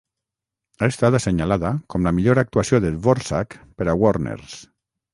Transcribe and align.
Ha 0.79 0.89
estat 0.93 1.17
assenyalada 1.17 1.75
com 1.95 2.09
la 2.09 2.15
millor 2.21 2.43
actuació 2.45 2.83
de 2.87 2.95
Dvorak 2.99 3.63
per 3.77 3.91
a 3.91 3.99
Warners. 4.07 4.61